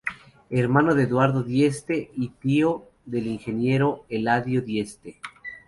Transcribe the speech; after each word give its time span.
Hermano 0.49 0.95
de 0.95 1.03
Eduardo 1.03 1.43
Dieste 1.43 2.09
y 2.15 2.29
tío 2.29 2.87
del 3.05 3.27
ingeniero 3.27 4.03
Eladio 4.09 4.63
Dieste. 4.63 5.19